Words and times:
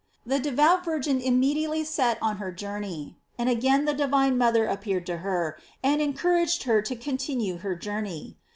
The 0.25 0.39
devout 0.39 0.83
virgin 0.83 1.21
immediately 1.21 1.83
set 1.83 2.17
on 2.23 2.37
her 2.37 2.51
jour 2.51 2.79
ney, 2.79 3.17
and 3.37 3.47
again 3.47 3.85
the 3.85 3.93
divine 3.93 4.35
mother 4.35 4.65
appeared 4.65 5.05
to 5.05 5.17
her 5.17 5.59
and 5.83 6.01
encouraged 6.01 6.63
her 6.63 6.81
to 6.81 6.95
continue 6.95 7.57
her 7.59 7.75
journey. 7.75 8.35